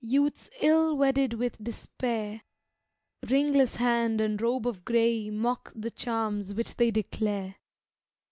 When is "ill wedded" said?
0.62-1.34